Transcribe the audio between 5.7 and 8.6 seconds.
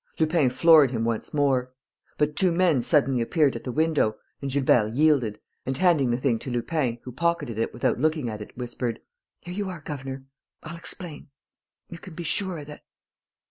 handing the thing to Lupin, who pocketed it without looking at it,